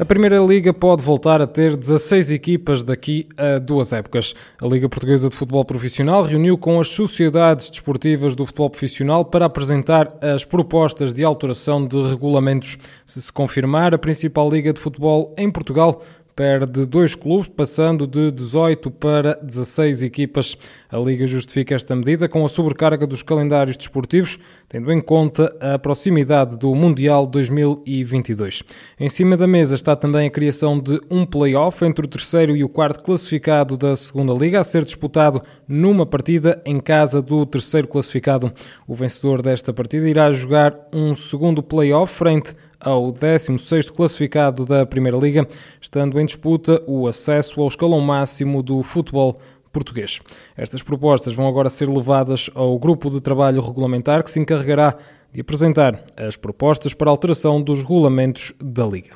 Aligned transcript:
A 0.00 0.04
Primeira 0.04 0.38
Liga 0.38 0.72
pode 0.72 1.02
voltar 1.02 1.42
a 1.42 1.46
ter 1.46 1.74
16 1.74 2.30
equipas 2.30 2.84
daqui 2.84 3.26
a 3.36 3.58
duas 3.58 3.92
épocas. 3.92 4.32
A 4.62 4.64
Liga 4.64 4.88
Portuguesa 4.88 5.28
de 5.28 5.34
Futebol 5.34 5.64
Profissional 5.64 6.22
reuniu 6.22 6.56
com 6.56 6.78
as 6.78 6.86
sociedades 6.86 7.68
desportivas 7.68 8.36
do 8.36 8.46
futebol 8.46 8.70
profissional 8.70 9.24
para 9.24 9.46
apresentar 9.46 10.16
as 10.22 10.44
propostas 10.44 11.12
de 11.12 11.24
alteração 11.24 11.84
de 11.84 12.00
regulamentos. 12.00 12.78
Se 13.04 13.20
se 13.20 13.32
confirmar, 13.32 13.92
a 13.92 13.98
principal 13.98 14.48
liga 14.48 14.72
de 14.72 14.78
futebol 14.78 15.34
em 15.36 15.50
Portugal 15.50 16.00
perde 16.38 16.86
dois 16.86 17.16
clubes, 17.16 17.48
passando 17.48 18.06
de 18.06 18.30
18 18.30 18.92
para 18.92 19.34
16 19.42 20.04
equipas. 20.04 20.56
A 20.88 20.96
Liga 20.96 21.26
justifica 21.26 21.74
esta 21.74 21.96
medida 21.96 22.28
com 22.28 22.44
a 22.44 22.48
sobrecarga 22.48 23.08
dos 23.08 23.24
calendários 23.24 23.76
desportivos, 23.76 24.38
tendo 24.68 24.92
em 24.92 25.00
conta 25.00 25.52
a 25.60 25.76
proximidade 25.80 26.56
do 26.56 26.72
Mundial 26.76 27.26
2022. 27.26 28.62
Em 29.00 29.08
cima 29.08 29.36
da 29.36 29.48
mesa 29.48 29.74
está 29.74 29.96
também 29.96 30.28
a 30.28 30.30
criação 30.30 30.78
de 30.78 31.00
um 31.10 31.26
play-off 31.26 31.84
entre 31.84 32.04
o 32.06 32.08
terceiro 32.08 32.56
e 32.56 32.62
o 32.62 32.68
quarto 32.68 33.02
classificado 33.02 33.76
da 33.76 33.96
segunda 33.96 34.32
Liga, 34.32 34.60
a 34.60 34.64
ser 34.64 34.84
disputado 34.84 35.42
numa 35.66 36.06
partida 36.06 36.62
em 36.64 36.78
casa 36.78 37.20
do 37.20 37.44
terceiro 37.46 37.88
classificado. 37.88 38.52
O 38.86 38.94
vencedor 38.94 39.42
desta 39.42 39.72
partida 39.72 40.08
irá 40.08 40.30
jogar 40.30 40.86
um 40.92 41.16
segundo 41.16 41.64
play-off 41.64 42.14
frente 42.14 42.54
ao 42.80 43.12
16º 43.12 43.92
classificado 43.92 44.64
da 44.64 44.86
Primeira 44.86 45.18
Liga, 45.18 45.46
estando 45.80 46.18
em 46.20 46.26
disputa 46.26 46.82
o 46.86 47.06
acesso 47.06 47.60
ao 47.60 47.68
escalão 47.68 48.00
máximo 48.00 48.62
do 48.62 48.82
futebol 48.82 49.38
português. 49.72 50.20
Estas 50.56 50.82
propostas 50.82 51.34
vão 51.34 51.46
agora 51.46 51.68
ser 51.68 51.88
levadas 51.88 52.50
ao 52.54 52.78
grupo 52.78 53.10
de 53.10 53.20
trabalho 53.20 53.60
regulamentar 53.60 54.22
que 54.22 54.30
se 54.30 54.40
encarregará 54.40 54.96
de 55.30 55.42
apresentar 55.42 56.02
as 56.16 56.36
propostas 56.36 56.94
para 56.94 57.10
alteração 57.10 57.60
dos 57.60 57.80
regulamentos 57.80 58.54
da 58.62 58.86
Liga. 58.86 59.14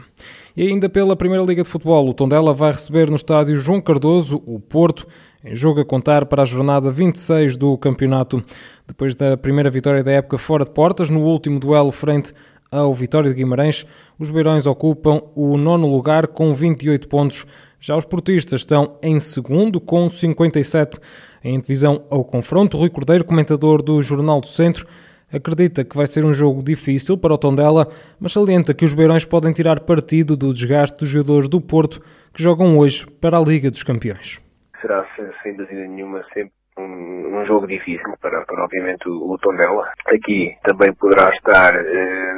E 0.54 0.69
ainda 0.69 0.88
pela 0.88 1.16
Primeira 1.16 1.44
Liga 1.44 1.62
de 1.62 1.69
Futebol, 1.69 2.06
o 2.06 2.12
Tondela 2.12 2.52
vai 2.52 2.70
receber 2.70 3.08
no 3.08 3.16
estádio 3.16 3.56
João 3.56 3.80
Cardoso 3.80 4.42
o 4.47 4.60
Porto, 4.60 5.06
em 5.42 5.54
jogo 5.54 5.80
a 5.80 5.84
contar 5.84 6.26
para 6.26 6.42
a 6.42 6.44
jornada 6.44 6.91
26 6.91 7.56
do 7.56 7.76
campeonato. 7.78 8.44
Depois 8.86 9.16
da 9.16 9.36
primeira 9.36 9.70
vitória 9.70 10.04
da 10.04 10.12
época 10.12 10.36
fora 10.36 10.64
de 10.64 10.70
portas, 10.70 11.08
no 11.08 11.20
último 11.20 11.58
duelo 11.58 11.91
frente 11.91 12.34
ao 12.73 12.92
Vitória 12.95 13.31
de 13.31 13.37
Guimarães, 13.37 13.87
os 14.19 14.31
Beirões 14.31 14.67
ocupam 14.67 15.23
o 15.37 15.56
nono 15.59 15.87
lugar 15.87 16.27
com 16.27 16.55
28 16.55 17.06
pontos. 17.06 17.47
Já 17.78 17.97
os 17.97 18.06
portistas 18.06 18.62
estão 18.62 18.98
em 19.03 19.20
segundo 19.20 19.81
com 19.81 20.09
57. 20.09 20.98
Em 21.45 21.61
divisão 21.61 22.05
ao 22.11 22.25
confronto, 22.25 22.78
Rui 22.78 22.89
Cordeiro, 22.89 23.25
comentador 23.25 23.83
do 23.83 24.03
Jornal 24.03 24.41
do 24.41 24.47
Centro, 24.47 24.87
acredita 25.33 25.84
que 25.84 25.97
vai 25.97 26.06
ser 26.06 26.25
um 26.25 26.33
jogo 26.33 26.62
difícil 26.62 27.19
para 27.19 27.34
o 27.34 27.39
Tondela, 27.39 27.89
mas 28.19 28.33
salienta 28.33 28.73
que 28.73 28.84
os 28.84 28.95
Beirões 28.95 29.25
podem 29.25 29.53
tirar 29.53 29.81
partido 29.81 30.37
do 30.37 30.53
desgaste 30.53 30.97
dos 30.98 31.09
jogadores 31.09 31.48
do 31.48 31.61
Porto 31.61 32.00
que 32.33 32.43
jogam 32.43 32.78
hoje 32.78 33.06
para 33.20 33.39
a 33.39 33.41
Liga 33.41 33.70
dos 33.70 33.83
Campeões. 33.83 34.41
Será, 34.81 35.06
sem 35.43 35.55
dúvida 35.56 35.87
nenhuma, 35.87 36.25
sempre 36.33 36.53
um, 36.78 37.39
um, 37.39 37.47
jogo 37.47 37.67
difícil 37.67 38.15
para, 38.20 38.45
para 38.45 38.65
obviamente, 38.65 39.09
o, 39.09 39.33
o 39.33 39.39
Tondela. 39.39 39.91
Aqui 40.06 40.56
também 40.65 40.93
poderá 40.95 41.28
estar 41.31 41.75
eh, 41.75 42.31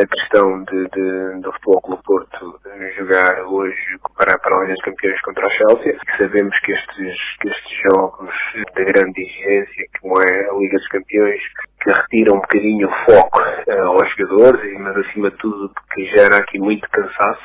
a 0.00 0.06
questão 0.06 0.64
de, 0.64 0.88
de, 0.88 1.40
do 1.40 1.52
Futebol 1.52 1.80
Clube 1.82 2.02
Porto 2.04 2.60
jogar 2.96 3.42
hoje 3.44 3.98
para, 4.16 4.38
para 4.38 4.56
a 4.56 4.60
Liga 4.60 4.74
dos 4.74 4.82
Campeões 4.82 5.20
contra 5.20 5.46
a 5.46 5.50
Chelsea. 5.50 5.96
Sabemos 6.16 6.58
que 6.60 6.72
estes, 6.72 7.36
que 7.40 7.48
estes 7.48 7.78
jogos 7.82 8.34
de 8.54 8.84
grande 8.84 9.20
exigência, 9.20 9.86
como 10.00 10.20
é 10.22 10.48
a 10.48 10.54
Liga 10.54 10.78
dos 10.78 10.88
Campeões, 10.88 11.40
que 11.82 11.90
retiram 11.90 12.36
um 12.36 12.40
bocadinho 12.40 12.88
o 12.88 12.92
foco 13.04 13.40
uh, 13.40 13.82
aos 13.92 14.10
jogadores, 14.16 14.78
mas 14.78 14.96
acima 14.96 15.30
de 15.30 15.36
tudo 15.36 15.72
que 15.92 16.04
gera 16.06 16.38
aqui 16.38 16.58
muito 16.58 16.88
cansaço, 16.90 17.42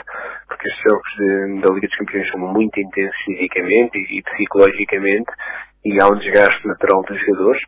porque 0.48 0.68
estes 0.68 0.84
jogos 0.84 1.16
de, 1.18 1.62
da 1.62 1.70
Liga 1.74 1.88
dos 1.88 1.98
Campeões 1.98 2.30
são 2.30 2.40
muito 2.40 2.80
intensos 2.80 3.18
fisicamente 3.24 3.98
e, 3.98 4.20
e 4.20 4.22
psicologicamente, 4.22 5.32
e 5.84 6.00
há 6.02 6.08
um 6.08 6.16
desgaste 6.16 6.66
natural 6.68 7.04
dos 7.04 7.20
jogadores. 7.20 7.62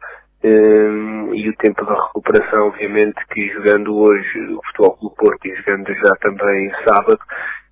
Um, 0.47 1.34
e 1.34 1.50
o 1.50 1.56
tempo 1.58 1.85
da 1.85 1.94
recuperação, 1.94 2.68
obviamente, 2.68 3.16
que 3.34 3.50
jogando 3.53 3.96
hoje 3.96 4.40
o 4.53 4.62
Futebol 4.68 4.97
Clube 4.97 5.16
Porto 5.16 5.47
e 5.47 5.56
jogando 5.56 5.94
já 5.96 6.12
também 6.22 6.72
sábado, 6.88 7.19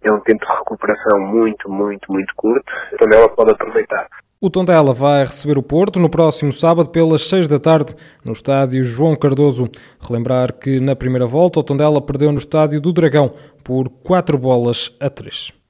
é 0.03 0.11
um 0.11 0.19
tempo 0.19 0.45
de 0.45 0.51
recuperação 0.51 1.19
muito, 1.19 1.69
muito, 1.69 2.11
muito 2.11 2.33
curto, 2.35 2.71
então 2.93 3.07
ela 3.11 3.29
pode 3.29 3.51
aproveitar. 3.51 4.07
O 4.41 4.49
Tondela 4.49 4.93
vai 4.93 5.21
receber 5.21 5.57
o 5.57 5.63
Porto 5.63 5.99
no 5.99 6.09
próximo 6.09 6.51
sábado 6.51 6.89
pelas 6.89 7.23
6 7.23 7.47
da 7.47 7.57
tarde 7.57 7.95
no 8.23 8.33
estádio 8.33 8.83
João 8.83 9.15
Cardoso. 9.15 9.69
Relembrar 10.05 10.53
que 10.53 10.79
na 10.79 10.95
primeira 10.95 11.25
volta 11.25 11.59
o 11.59 11.63
Tondela 11.63 12.01
perdeu 12.01 12.31
no 12.31 12.37
estádio 12.37 12.81
do 12.81 12.91
Dragão 12.91 13.33
por 13.63 13.89
4 14.03 14.37
bolas 14.37 14.95
a 14.99 15.09
3. 15.09 15.64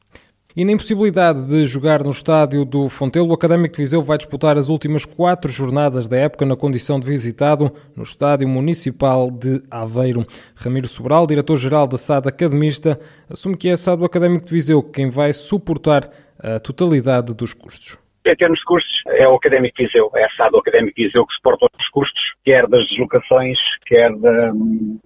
E 0.57 0.63
na 0.63 0.71
impossibilidade 0.71 1.41
de 1.47 1.65
jogar 1.65 2.01
no 2.01 2.09
estádio 2.09 2.63
do 2.63 2.87
Fontelo, 2.87 3.27
o 3.27 3.33
Académico 3.33 3.75
de 3.75 3.81
Viseu 3.81 4.01
vai 4.01 4.17
disputar 4.17 4.57
as 4.57 4.69
últimas 4.69 5.03
quatro 5.03 5.51
jornadas 5.51 6.07
da 6.07 6.15
época 6.15 6.45
na 6.45 6.55
condição 6.55 6.97
de 6.97 7.05
visitado 7.05 7.69
no 7.93 8.03
Estádio 8.03 8.47
Municipal 8.47 9.29
de 9.29 9.61
Aveiro. 9.69 10.25
Ramiro 10.55 10.87
Sobral, 10.87 11.27
diretor-geral 11.27 11.87
da 11.87 11.97
SAD 11.97 12.29
Academista, 12.29 12.97
assume 13.29 13.57
que 13.57 13.67
é 13.67 13.73
a 13.73 13.77
SAD 13.77 13.99
do 13.99 14.05
Académico 14.05 14.45
de 14.45 14.51
Viseu 14.53 14.81
quem 14.81 15.09
vai 15.09 15.33
suportar 15.33 16.09
a 16.39 16.57
totalidade 16.57 17.33
dos 17.33 17.53
custos. 17.53 18.04
Em 18.25 18.35
termos 18.35 18.57
de 18.57 18.65
custos, 18.65 19.03
é 19.07 19.27
o 19.27 19.35
Académico 19.35 19.75
Viseu, 19.77 20.09
é 20.15 20.25
a 20.25 20.29
SAD 20.31 20.51
do 20.51 20.59
Académico 20.59 20.95
Viseu 20.97 21.27
que 21.27 21.35
suporta 21.35 21.67
os 21.79 21.89
custos, 21.89 22.33
quer 22.43 22.67
das 22.67 22.83
deslocações, 22.89 23.59
quer 23.85 24.11
da, 24.17 24.51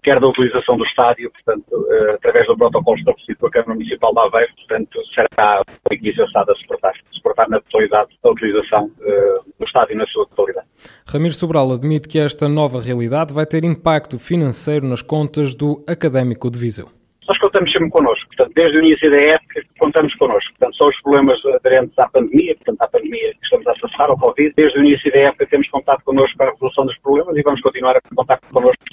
quer 0.02 0.19
da 0.22 0.28
utilização 0.28 0.78
do 0.78 0.85
estádio, 0.85 1.29
portanto, 1.31 1.88
eh, 1.91 2.12
através 2.13 2.47
do 2.47 2.58
protocolo 2.58 2.97
estabelecido 2.97 3.38
pela 3.40 3.52
Câmara 3.52 3.74
Municipal 3.74 4.13
de 4.13 4.19
Aveiro, 4.22 4.53
portanto, 4.56 5.00
será 5.13 5.62
o 5.62 5.96
Viseu 6.02 6.28
SAD 6.29 6.52
a 6.52 6.56
suportar, 6.56 6.94
suportar 7.12 7.50
na 7.50 7.59
totalidade 7.59 8.09
a 8.24 8.31
utilização 8.31 8.85
uh, 8.85 9.44
do 9.59 9.66
estádio 9.66 9.97
na 9.97 10.06
sua 10.08 10.25
totalidade. 10.28 10.68
Ramiro 11.06 11.34
Sobral 11.34 11.74
admite 11.74 12.08
que 12.08 12.19
esta 12.19 12.47
nova 12.47 12.81
realidade 12.81 13.34
vai 13.34 13.46
ter 13.46 13.66
impacto 13.66 14.18
financeiro 14.18 14.88
nas 14.88 15.02
contas 15.02 15.53
do 15.53 15.84
Académico 15.88 16.50
de 16.50 16.58
Viseu 16.58 16.99
nós 17.29 17.38
contamos 17.38 17.72
sempre 17.72 17.91
connosco. 17.91 18.25
Portanto, 18.28 18.53
desde 18.56 18.78
o 18.78 18.84
início 18.84 19.12
da 19.12 19.17
época, 19.17 19.62
contamos 19.78 20.16
connosco. 20.16 20.51
Portanto, 20.57 20.78
são 20.78 20.88
os 20.88 21.01
problemas 21.01 21.40
aderentes 21.45 22.00
à 22.00 22.09
pandemia, 22.09 22.56
portanto, 22.56 22.81
à 22.81 22.88
pandemia 22.88 23.34
que 23.35 23.44
estamos 23.44 23.67
a 23.67 23.73
passar, 23.75 24.09
ao 24.09 24.17
Covid. 24.17 24.53
Desde 24.57 24.79
o 24.79 24.84
início 24.84 25.12
da 25.13 25.19
época 25.22 25.45
temos 25.45 25.69
contado 25.69 26.03
connosco 26.03 26.35
para 26.35 26.50
a 26.50 26.53
resolução 26.53 26.85
dos 26.88 26.97
problemas 26.97 27.38
e 27.38 27.44
vamos 27.44 27.62
continuar 27.62 27.95
a 27.95 28.16
contar 28.16 28.40
connosco 28.51 28.84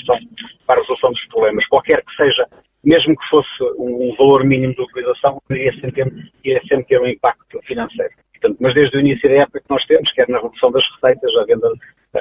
para 0.67 0.77
a 0.77 0.81
resolução 0.83 1.11
dos 1.13 1.25
problemas. 1.29 1.67
Qualquer 1.67 2.05
que 2.05 2.15
seja, 2.23 2.47
mesmo 2.85 3.17
que 3.17 3.29
fosse 3.31 3.49
um 3.79 4.15
valor 4.19 4.45
mínimo 4.45 4.75
de 4.75 4.83
utilização, 4.83 5.41
iria 5.49 5.73
sempre, 5.81 6.05
iria 6.45 6.61
sempre 6.69 6.85
ter 6.85 7.01
um 7.01 7.07
impacto 7.07 7.59
financeiro. 7.65 8.13
Portanto, 8.35 8.59
mas 8.61 8.75
desde 8.75 8.99
o 8.99 9.01
início 9.01 9.31
da 9.31 9.37
época 9.37 9.61
que 9.61 9.71
nós 9.71 9.85
temos, 9.87 10.13
quer 10.13 10.29
na 10.29 10.39
redução 10.39 10.71
das 10.71 10.85
receitas, 10.91 11.35
a, 11.37 11.45
venda, 11.47 11.73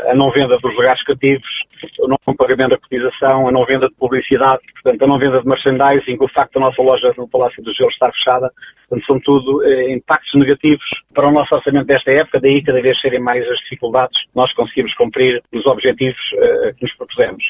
a 0.10 0.16
não 0.16 0.32
venda 0.32 0.58
dos 0.60 0.74
lugares 0.76 1.04
cativos, 1.04 1.65
o 2.00 2.08
não 2.08 2.18
pagamento 2.36 2.72
da 2.72 2.78
cotização, 2.78 3.48
a 3.48 3.52
não 3.52 3.66
venda 3.66 3.88
de 3.88 3.96
publicidade, 3.96 4.60
portanto, 4.74 5.04
a 5.04 5.08
não 5.08 5.20
venda 5.20 5.42
de 5.42 5.48
merchandising, 5.48 6.18
o 6.20 6.28
facto 6.30 6.54
da 6.54 6.62
nossa 6.62 6.82
loja 6.82 7.14
no 7.18 7.28
Palácio 7.28 7.64
do 7.64 7.74
Gelo 7.74 7.90
estar 7.90 8.12
fechada, 8.12 8.52
portanto, 8.90 9.06
são 9.06 9.20
tudo 9.20 9.64
eh, 9.64 9.94
impactos 9.94 10.34
negativos 10.36 10.86
para 11.14 11.28
o 11.28 11.32
nosso 11.32 11.54
orçamento 11.56 11.88
desta 11.88 12.12
época, 12.12 12.40
daí 12.40 12.62
cada 12.64 12.82
vez 12.82 13.00
serem 13.00 13.20
mais 13.20 13.48
as 13.50 13.60
dificuldades 13.60 14.22
nós 14.34 14.52
conseguimos 14.54 14.94
cumprir 14.96 15.42
os 15.54 15.66
objetivos 15.66 16.22
eh, 16.34 16.74
que 16.74 16.84
nos 16.84 16.96
propusemos. 16.96 17.44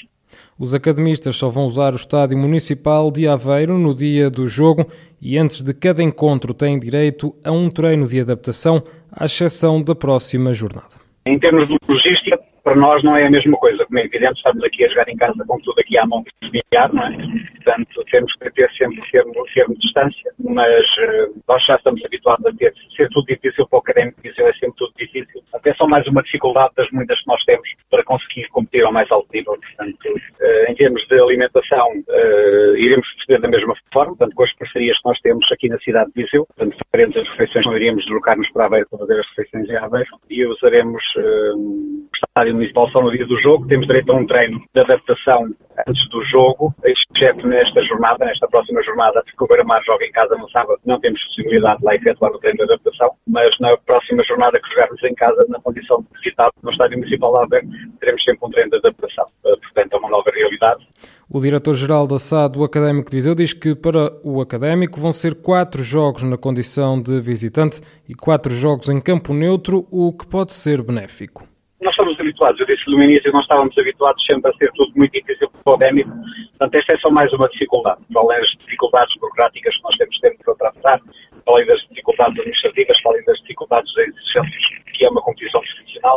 Os 0.57 0.73
academistas 0.73 1.35
só 1.35 1.49
vão 1.49 1.65
usar 1.65 1.93
o 1.93 1.97
estádio 1.97 2.37
municipal 2.37 3.11
de 3.11 3.27
Aveiro 3.27 3.77
no 3.77 3.93
dia 3.93 4.29
do 4.29 4.47
jogo 4.47 4.85
e 5.21 5.37
antes 5.37 5.61
de 5.61 5.73
cada 5.73 6.01
encontro 6.01 6.53
têm 6.53 6.79
direito 6.79 7.35
a 7.43 7.51
um 7.51 7.69
treino 7.69 8.07
de 8.07 8.19
adaptação, 8.19 8.81
à 9.11 9.25
exceção 9.25 9.81
da 9.81 9.93
próxima 9.93 10.53
jornada. 10.53 10.95
Em 11.27 11.39
termos 11.39 11.67
de 11.67 11.75
logística, 11.89 12.39
para 12.65 12.75
nós 12.75 13.03
não 13.03 13.15
é 13.15 13.27
a 13.27 13.29
mesma 13.29 13.55
coisa. 13.57 13.85
Como 13.85 13.99
é 13.99 14.05
evidente, 14.05 14.37
estamos 14.37 14.63
aqui 14.63 14.83
a 14.83 14.89
jogar 14.89 15.07
em 15.07 15.15
casa 15.15 15.45
com 15.47 15.59
tudo 15.59 15.79
aqui 15.79 15.99
à 15.99 16.05
mão 16.07 16.23
de 16.23 16.31
familiar, 16.47 16.91
não 16.91 17.05
é? 17.05 17.15
Portanto, 17.63 18.05
temos 18.11 18.33
que 18.33 18.49
ter 18.49 18.71
sempre 18.71 19.01
termo, 19.11 19.33
termo 19.53 19.77
distância, 19.77 20.33
mas 20.39 20.81
uh, 20.97 21.41
nós 21.47 21.63
já 21.63 21.75
estamos 21.75 22.03
habituados 22.03 22.43
a 22.47 22.51
ter, 22.53 22.73
ser 22.97 23.07
tudo 23.09 23.27
difícil 23.27 23.67
para 23.67 23.77
o 23.77 23.81
académico, 23.81 24.19
isso 24.23 24.41
é 24.41 24.51
sempre 24.53 24.75
tudo 24.77 24.93
difícil. 24.97 25.43
Até 25.65 25.73
só 25.77 25.87
mais 25.87 26.05
uma 26.05 26.21
dificuldade 26.21 26.69
das 26.77 26.87
muitas 26.91 27.19
que 27.19 27.27
nós 27.27 27.43
temos 27.43 27.67
para 27.89 28.03
conseguir 28.03 28.47
competir 28.49 28.85
ao 28.85 28.93
mais 28.93 29.11
alto 29.11 29.27
nível. 29.33 29.57
Portanto, 29.57 29.97
uh, 30.05 30.71
em 30.71 30.75
termos 30.75 31.03
de 31.07 31.19
alimentação, 31.19 31.87
uh, 31.89 32.77
iremos 32.77 33.07
proceder 33.15 33.41
da 33.41 33.47
mesma 33.47 33.73
forma, 33.91 34.15
portanto, 34.15 34.35
com 34.35 34.43
as 34.43 34.53
parcerias 34.53 34.99
que 34.99 35.09
nós 35.09 35.19
temos 35.21 35.51
aqui 35.51 35.67
na 35.67 35.79
cidade 35.79 36.11
de 36.15 36.21
Viseu, 36.21 36.45
portanto, 36.45 36.77
faremos 36.91 37.17
as 37.17 37.27
refeições, 37.29 37.65
não 37.65 37.75
iríamos 37.75 38.05
deslocar-nos 38.05 38.47
para 38.51 38.65
Aveiro 38.67 38.87
para 38.91 38.99
fazer 38.99 39.19
as 39.19 39.27
refeições 39.29 39.67
em 39.67 39.75
Aveiro 39.75 40.19
e 40.29 40.45
usaremos 40.45 41.03
uh, 41.17 42.05
estádio 42.13 42.53
municipal 42.53 42.89
só 42.91 43.01
no 43.01 43.11
dia 43.11 43.25
do 43.25 43.39
jogo, 43.41 43.67
temos 43.67 43.87
direito 43.87 44.11
a 44.11 44.15
um 44.15 44.27
treino 44.27 44.61
de 44.73 44.81
adaptação 44.81 45.49
antes 45.87 46.07
do 46.09 46.23
jogo, 46.25 46.73
exceto 46.85 47.47
nesta 47.47 47.83
jornada, 47.83 48.25
nesta 48.25 48.47
próxima 48.47 48.81
jornada, 48.83 49.23
porque 49.23 49.43
o 49.43 49.47
Beira-Mar 49.47 49.81
joga 49.83 50.05
em 50.05 50.11
casa 50.11 50.35
no 50.35 50.49
sábado, 50.49 50.79
não 50.85 50.99
temos 50.99 51.23
possibilidade 51.25 51.79
de 51.79 51.85
lá 51.85 51.95
efetuar 51.95 52.31
o 52.31 52.39
treino 52.39 52.57
de 52.57 52.63
adaptação, 52.63 53.11
mas 53.27 53.59
na 53.59 53.75
próxima 53.77 54.23
jornada 54.23 54.59
que 54.59 54.69
jogarmos 54.69 55.03
em 55.03 55.15
casa, 55.15 55.45
na 55.55 55.61
condição 55.61 56.01
de 56.01 56.19
visitado 56.19 56.51
no 56.61 56.69
estádio 56.69 56.97
municipal 56.97 57.37
Albergue, 57.37 57.69
teremos 57.99 58.23
sempre 58.23 58.39
um 58.43 58.49
treino 58.49 58.71
de 58.71 58.77
adaptação. 58.77 59.25
Eh, 59.45 59.55
portanto, 59.55 59.93
é 59.93 59.97
uma 59.97 60.09
nova 60.09 60.31
realidade. 60.33 60.87
O 61.29 61.39
diretor-geral 61.39 62.07
da 62.07 62.19
SAD 62.19 62.53
do 62.53 62.63
Académico 62.63 63.09
de 63.09 63.17
Viseu 63.17 63.35
diz 63.35 63.53
que 63.53 63.75
para 63.75 64.11
o 64.23 64.41
Académico 64.41 64.99
vão 64.99 65.11
ser 65.11 65.35
quatro 65.35 65.83
jogos 65.83 66.23
na 66.23 66.37
condição 66.37 67.01
de 67.01 67.19
visitante 67.19 67.81
e 68.07 68.13
quatro 68.13 68.53
jogos 68.53 68.89
em 68.89 68.99
campo 69.01 69.33
neutro, 69.33 69.87
o 69.91 70.13
que 70.13 70.27
pode 70.27 70.53
ser 70.53 70.81
benéfico 70.81 71.47
nós 71.85 71.93
estamos 71.93 72.19
habituados, 72.19 72.59
eu 72.59 72.65
disse 72.65 72.89
no 72.89 73.01
início, 73.01 73.31
nós 73.31 73.43
estávamos 73.43 73.77
habituados 73.77 74.25
sempre 74.25 74.49
a 74.49 74.53
ser 74.55 74.71
tudo 74.73 74.91
muito 74.95 75.11
difícil 75.11 75.49
para 75.49 75.71
o 75.71 75.75
académico, 75.75 76.09
portanto 76.09 76.75
esta 76.75 76.93
é 76.93 76.97
só 76.97 77.09
mais 77.11 77.31
uma 77.31 77.47
dificuldade, 77.49 78.01
para 78.11 78.21
além 78.23 78.39
das 78.39 78.49
dificuldades 78.57 79.15
burocráticas 79.19 79.77
que 79.77 79.83
nós 79.83 79.95
temos 79.97 80.17
sempre 80.19 80.39
para 80.43 80.55
tratar, 80.55 80.99
para 80.99 81.53
além 81.53 81.67
das 81.67 81.81
dificuldades 81.89 82.39
administrativas, 82.39 83.01
para 83.01 83.11
além 83.11 83.25
das 83.25 83.39
dificuldades 83.39 83.93
exigentes, 83.97 84.74
é 85.05 85.09
uma 85.09 85.21
competição 85.21 85.61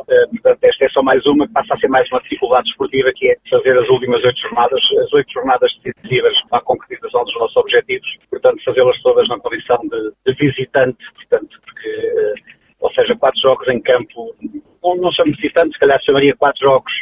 eh, 0.08 0.26
portanto 0.26 0.58
esta 0.62 0.84
é 0.84 0.88
só 0.88 1.02
mais 1.02 1.24
uma 1.26 1.46
que 1.46 1.52
passa 1.52 1.74
a 1.74 1.78
ser 1.78 1.88
mais 1.88 2.08
uma 2.10 2.20
dificuldade 2.20 2.68
esportiva, 2.68 3.10
que 3.14 3.30
é 3.30 3.36
fazer 3.50 3.78
as 3.78 3.88
últimas 3.88 4.22
oito 4.24 4.40
jornadas, 4.40 4.82
as 5.04 5.12
oito 5.12 5.32
jornadas 5.32 5.72
decisivas 5.82 6.42
para 6.48 6.58
a 6.58 6.62
concretização 6.62 7.24
dos 7.24 7.34
nossos 7.34 7.56
objetivos, 7.56 8.18
portanto 8.30 8.62
fazê-las 8.64 9.00
todas 9.02 9.28
na 9.28 9.38
condição 9.38 9.78
de, 9.82 10.12
de 10.26 10.34
visitante, 10.34 10.98
portanto, 11.14 11.60
porque, 11.64 11.88
eh, 11.88 12.34
ou 12.80 12.92
seja, 12.92 13.16
quatro 13.16 13.40
jogos 13.40 13.68
em 13.68 13.80
campo 13.80 14.34
não, 14.82 14.96
não 14.96 15.12
chamo 15.12 15.32
visitante, 15.32 15.72
se 15.72 15.78
calhar 15.78 16.00
chamaria 16.02 16.36
quatro 16.36 16.66
jogos 16.66 16.92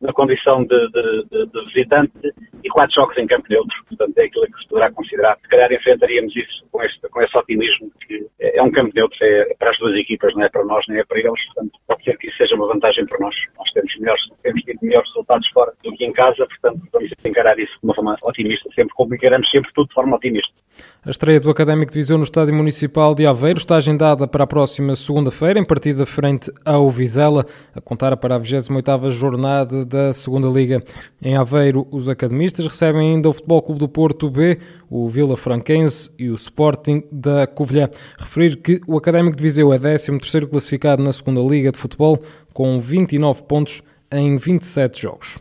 na 0.00 0.12
condição 0.12 0.64
de, 0.64 0.88
de, 0.90 1.24
de, 1.30 1.46
de, 1.46 1.64
visitante 1.66 2.12
e 2.62 2.68
quatro 2.68 2.94
jogos 2.94 3.18
em 3.18 3.26
campo 3.26 3.46
neutro. 3.50 3.76
Portanto, 3.88 4.18
é 4.18 4.24
aquilo 4.24 4.46
que 4.46 4.62
se 4.62 4.68
poderá 4.68 4.92
considerar. 4.92 5.38
Se 5.42 5.48
calhar 5.48 5.72
enfrentaríamos 5.72 6.34
isso 6.36 6.64
com, 6.70 6.82
este, 6.82 7.08
com 7.08 7.20
esse 7.20 7.36
otimismo, 7.36 7.90
que 8.06 8.26
é, 8.40 8.58
é 8.58 8.62
um 8.62 8.70
campo 8.70 8.92
neutro, 8.94 9.18
é 9.22 9.54
para 9.58 9.70
as 9.70 9.78
duas 9.78 9.96
equipas, 9.96 10.34
não 10.34 10.42
é 10.42 10.48
para 10.48 10.64
nós 10.64 10.84
nem 10.88 10.98
é 10.98 11.04
para 11.04 11.18
eles. 11.18 11.44
Portanto, 11.46 11.78
pode 11.86 12.04
ser 12.04 12.16
que 12.16 12.28
isso 12.28 12.36
seja 12.36 12.54
uma 12.54 12.68
vantagem 12.68 13.06
para 13.06 13.18
nós. 13.18 13.34
Nós 13.56 13.70
temos, 13.72 13.98
melhores, 13.98 14.22
temos 14.42 14.62
tido 14.62 14.78
melhores 14.82 15.08
resultados 15.08 15.48
fora 15.48 15.72
do 15.82 15.92
que 15.92 16.04
em 16.04 16.12
casa, 16.12 16.46
portanto, 16.46 16.88
vamos 16.92 17.10
encarar 17.24 17.58
isso 17.58 17.72
de 17.72 17.84
uma 17.84 17.94
forma 17.94 18.16
otimista. 18.22 18.68
Sempre 18.74 18.94
complicaremos 18.94 19.50
sempre 19.50 19.72
tudo 19.74 19.88
de 19.88 19.94
forma 19.94 20.16
otimista. 20.16 20.54
A 21.04 21.10
estreia 21.10 21.38
do 21.38 21.48
Académico 21.48 21.92
de 21.92 21.98
Viseu 21.98 22.18
no 22.18 22.24
Estádio 22.24 22.52
Municipal 22.52 23.14
de 23.14 23.24
Aveiro 23.24 23.58
está 23.58 23.76
agendada 23.76 24.26
para 24.26 24.42
a 24.42 24.46
próxima 24.48 24.96
segunda-feira, 24.96 25.56
em 25.56 25.64
partida 25.64 26.04
frente 26.04 26.50
ao 26.64 26.90
Vizela, 26.90 27.46
a 27.72 27.80
contar 27.80 28.16
para 28.16 28.34
a 28.34 28.40
28ª 28.40 29.08
jornada 29.08 29.84
da 29.84 30.12
Segunda 30.12 30.48
Liga. 30.48 30.82
Em 31.22 31.36
Aveiro, 31.36 31.86
os 31.92 32.08
academistas 32.08 32.66
recebem 32.66 33.12
ainda 33.12 33.28
o 33.28 33.32
Futebol 33.32 33.62
Clube 33.62 33.78
do 33.78 33.88
Porto 33.88 34.28
B, 34.28 34.58
o 34.90 35.08
Vila 35.08 35.36
Franquense 35.36 36.10
e 36.18 36.30
o 36.30 36.34
Sporting 36.34 37.04
da 37.12 37.46
Covilhã. 37.46 37.88
Referir 38.18 38.56
que 38.56 38.80
o 38.84 38.96
Académico 38.96 39.36
de 39.36 39.42
Viseu 39.42 39.72
é 39.72 39.78
13º 39.78 40.48
classificado 40.48 41.00
na 41.00 41.12
Segunda 41.12 41.40
Liga 41.40 41.70
de 41.70 41.78
Futebol, 41.78 42.20
com 42.52 42.80
29 42.80 43.44
pontos 43.44 43.82
em 44.10 44.36
27 44.36 45.02
jogos. 45.02 45.38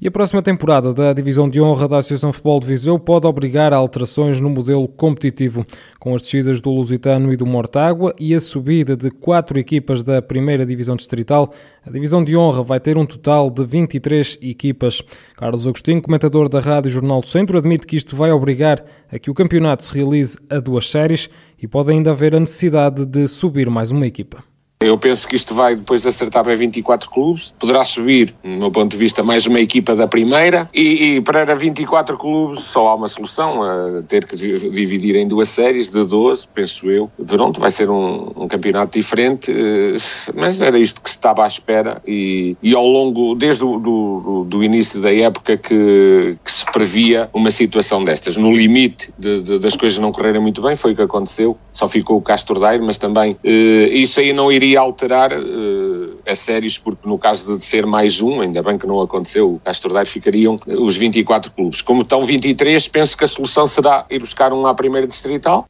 E 0.00 0.06
a 0.06 0.12
próxima 0.12 0.40
temporada 0.40 0.94
da 0.94 1.12
Divisão 1.12 1.50
de 1.50 1.60
Honra 1.60 1.88
da 1.88 1.98
Associação 1.98 2.32
Futebol 2.32 2.60
de 2.60 2.68
Viseu 2.68 3.00
pode 3.00 3.26
obrigar 3.26 3.72
a 3.72 3.78
alterações 3.78 4.40
no 4.40 4.48
modelo 4.48 4.86
competitivo, 4.86 5.66
com 5.98 6.14
as 6.14 6.22
descidas 6.22 6.60
do 6.60 6.70
Lusitano 6.70 7.32
e 7.32 7.36
do 7.36 7.44
Mortágua 7.44 8.14
e 8.16 8.32
a 8.32 8.38
subida 8.38 8.96
de 8.96 9.10
quatro 9.10 9.58
equipas 9.58 10.04
da 10.04 10.22
primeira 10.22 10.64
Divisão 10.64 10.94
Distrital. 10.94 11.52
A 11.84 11.90
Divisão 11.90 12.22
de 12.22 12.36
Honra 12.36 12.62
vai 12.62 12.78
ter 12.78 12.96
um 12.96 13.04
total 13.04 13.50
de 13.50 13.64
23 13.64 14.38
equipas. 14.40 15.02
Carlos 15.36 15.66
Agostinho, 15.66 16.00
comentador 16.00 16.48
da 16.48 16.60
Rádio 16.60 16.92
Jornal 16.92 17.20
do 17.20 17.26
Centro, 17.26 17.58
admite 17.58 17.84
que 17.84 17.96
isto 17.96 18.14
vai 18.14 18.30
obrigar 18.30 18.84
a 19.10 19.18
que 19.18 19.32
o 19.32 19.34
campeonato 19.34 19.84
se 19.84 19.92
realize 19.92 20.38
a 20.48 20.60
duas 20.60 20.88
séries 20.88 21.28
e 21.60 21.66
pode 21.66 21.90
ainda 21.90 22.12
haver 22.12 22.36
a 22.36 22.40
necessidade 22.40 23.04
de 23.04 23.26
subir 23.26 23.68
mais 23.68 23.90
uma 23.90 24.06
equipa. 24.06 24.44
Eu 24.80 24.96
penso 24.96 25.26
que 25.26 25.34
isto 25.34 25.54
vai 25.54 25.74
depois 25.74 26.06
acertar 26.06 26.44
para 26.44 26.54
24 26.54 27.10
clubes, 27.10 27.52
poderá 27.58 27.84
subir, 27.84 28.32
no 28.44 28.58
meu 28.58 28.70
ponto 28.70 28.92
de 28.92 28.96
vista, 28.96 29.24
mais 29.24 29.44
uma 29.44 29.58
equipa 29.58 29.96
da 29.96 30.06
primeira 30.06 30.70
e, 30.72 31.16
e 31.16 31.20
para 31.20 31.52
24 31.52 32.16
clubes 32.16 32.60
só 32.60 32.86
há 32.86 32.94
uma 32.94 33.08
solução, 33.08 33.60
a 33.60 34.02
ter 34.06 34.24
que 34.24 34.36
dividir 34.36 35.16
em 35.16 35.26
duas 35.26 35.48
séries 35.48 35.90
de 35.90 36.04
12, 36.04 36.46
penso 36.54 36.88
eu. 36.88 37.10
Pronto, 37.26 37.58
vai 37.58 37.72
ser 37.72 37.90
um, 37.90 38.30
um 38.36 38.46
campeonato 38.46 38.96
diferente, 38.96 39.50
eh, 39.50 39.98
mas 40.36 40.60
era 40.60 40.78
isto 40.78 41.00
que 41.00 41.10
se 41.10 41.16
estava 41.16 41.42
à 41.42 41.48
espera 41.48 42.00
e, 42.06 42.56
e 42.62 42.72
ao 42.72 42.86
longo, 42.86 43.34
desde 43.34 43.64
o 43.64 43.80
do, 43.80 44.44
do 44.44 44.62
início 44.62 45.00
da 45.00 45.12
época 45.12 45.56
que, 45.56 46.36
que, 46.44 46.52
se 46.52 46.64
previa 46.66 47.28
uma 47.34 47.50
situação 47.50 48.04
destas. 48.04 48.36
No 48.36 48.54
limite 48.54 49.12
de, 49.18 49.42
de, 49.42 49.58
das 49.58 49.74
coisas 49.74 49.98
não 49.98 50.12
correrem 50.12 50.40
muito 50.40 50.62
bem, 50.62 50.76
foi 50.76 50.92
o 50.92 50.96
que 50.96 51.02
aconteceu, 51.02 51.58
só 51.72 51.88
ficou 51.88 52.18
o 52.18 52.22
Castro 52.22 52.60
Daire, 52.60 52.84
mas 52.84 52.96
também 52.96 53.32
uh, 53.32 53.92
isso 53.92 54.20
aí 54.20 54.32
não 54.32 54.52
iria 54.52 54.67
poderia 54.68 54.80
alterar 54.80 55.32
uh, 55.32 56.18
as 56.26 56.38
séries, 56.38 56.78
porque 56.78 57.08
no 57.08 57.18
caso 57.18 57.56
de 57.56 57.64
ser 57.64 57.86
mais 57.86 58.20
um, 58.20 58.40
ainda 58.40 58.62
bem 58.62 58.76
que 58.76 58.86
não 58.86 59.00
aconteceu, 59.00 59.54
o 59.54 59.60
Castro 59.60 59.92
Daire 59.92 60.08
ficariam 60.08 60.58
os 60.66 60.96
24 60.96 61.50
clubes. 61.52 61.80
Como 61.80 62.02
estão 62.02 62.24
23, 62.24 62.86
penso 62.88 63.16
que 63.16 63.24
a 63.24 63.28
solução 63.28 63.66
será 63.66 64.04
ir 64.10 64.20
buscar 64.20 64.52
um 64.52 64.66
à 64.66 64.74
primeira 64.74 65.06
distrital. 65.06 65.66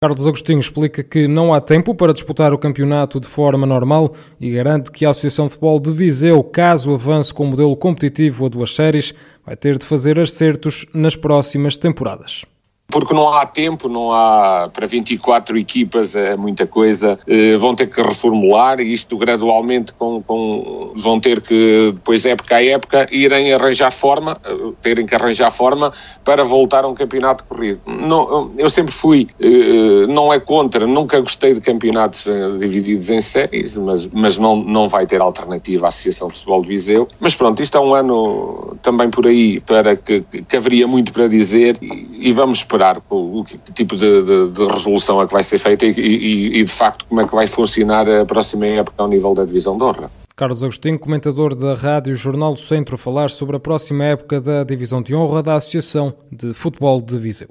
Carlos 0.00 0.24
Agostinho 0.24 0.60
explica 0.60 1.02
que 1.02 1.26
não 1.26 1.52
há 1.52 1.60
tempo 1.60 1.92
para 1.92 2.12
disputar 2.12 2.52
o 2.52 2.58
campeonato 2.58 3.18
de 3.18 3.26
forma 3.26 3.66
normal 3.66 4.14
e 4.40 4.52
garante 4.52 4.92
que 4.92 5.04
a 5.04 5.10
Associação 5.10 5.46
de 5.46 5.52
Futebol 5.52 5.80
de 5.80 5.90
Viseu, 5.90 6.44
caso 6.44 6.94
avance 6.94 7.34
com 7.34 7.42
o 7.42 7.46
modelo 7.48 7.76
competitivo 7.76 8.46
a 8.46 8.48
duas 8.48 8.72
séries, 8.72 9.12
vai 9.44 9.56
ter 9.56 9.76
de 9.76 9.84
fazer 9.84 10.16
acertos 10.20 10.86
nas 10.94 11.16
próximas 11.16 11.76
temporadas 11.76 12.44
porque 12.90 13.12
não 13.12 13.30
há 13.34 13.44
tempo, 13.44 13.86
não 13.86 14.12
há 14.12 14.70
para 14.72 14.86
24 14.86 15.58
equipas, 15.58 16.14
é 16.16 16.34
muita 16.36 16.66
coisa, 16.66 17.18
eh, 17.26 17.54
vão 17.58 17.74
ter 17.74 17.86
que 17.86 18.00
reformular 18.00 18.80
isto 18.80 19.14
gradualmente 19.18 19.92
com, 19.92 20.22
com, 20.22 20.92
vão 20.96 21.20
ter 21.20 21.42
que, 21.42 21.92
depois 21.92 22.24
época 22.24 22.56
a 22.56 22.64
época, 22.64 23.06
irem 23.12 23.52
arranjar 23.52 23.92
forma, 23.92 24.40
eh, 24.42 24.72
terem 24.80 25.04
que 25.04 25.14
arranjar 25.14 25.50
forma 25.50 25.92
para 26.24 26.44
voltar 26.44 26.84
a 26.84 26.88
um 26.88 26.94
campeonato 26.94 27.44
corrido. 27.44 27.78
Não, 27.86 28.52
eu 28.56 28.70
sempre 28.70 28.92
fui, 28.94 29.26
eh, 29.38 30.06
não 30.08 30.32
é 30.32 30.40
contra, 30.40 30.86
nunca 30.86 31.20
gostei 31.20 31.52
de 31.52 31.60
campeonatos 31.60 32.24
divididos 32.58 33.10
em 33.10 33.20
séries, 33.20 33.76
mas, 33.76 34.06
mas 34.06 34.38
não, 34.38 34.56
não 34.56 34.88
vai 34.88 35.04
ter 35.04 35.20
alternativa 35.20 35.84
à 35.84 35.88
Associação 35.90 36.28
de 36.28 36.34
Futebol 36.34 36.62
de 36.62 36.68
Viseu. 36.68 37.06
Mas 37.20 37.34
pronto, 37.34 37.62
isto 37.62 37.76
é 37.76 37.80
um 37.80 37.94
ano 37.94 38.78
também 38.80 39.10
por 39.10 39.26
aí 39.26 39.60
para 39.60 39.94
que, 39.94 40.22
que 40.22 40.56
haveria 40.56 40.86
muito 40.86 41.12
para 41.12 41.28
dizer 41.28 41.76
e, 41.82 42.28
e 42.30 42.32
vamos 42.32 42.58
esperar 42.58 42.77
esperar 42.78 43.02
o, 43.10 43.44
que 43.44 43.58
tipo 43.72 43.96
de, 43.96 44.22
de, 44.22 44.50
de, 44.52 44.66
resolução 44.66 45.20
é 45.20 45.26
que 45.26 45.32
vai 45.32 45.42
ser 45.42 45.58
feita 45.58 45.84
e, 45.84 45.90
e, 45.90 46.60
e, 46.60 46.64
de 46.64 46.72
facto, 46.72 47.04
como 47.06 47.20
é 47.20 47.26
que 47.26 47.34
vai 47.34 47.46
funcionar 47.46 48.08
a 48.08 48.24
próxima 48.24 48.66
época 48.66 49.02
ao 49.02 49.08
nível 49.08 49.34
da 49.34 49.44
divisão 49.44 49.76
de 49.76 49.82
honra. 49.82 50.10
Carlos 50.36 50.62
Agostinho, 50.62 50.98
comentador 50.98 51.54
da 51.54 51.74
Rádio 51.74 52.14
Jornal 52.14 52.54
do 52.54 52.60
Centro, 52.60 52.96
falar 52.96 53.28
sobre 53.28 53.56
a 53.56 53.60
próxima 53.60 54.04
época 54.04 54.40
da 54.40 54.62
Divisão 54.62 55.02
de 55.02 55.12
Honra 55.12 55.42
da 55.42 55.54
Associação 55.56 56.14
de 56.30 56.54
Futebol 56.54 57.00
de 57.00 57.18
Viseu. 57.18 57.46